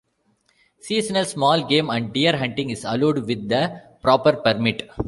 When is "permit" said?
4.33-4.89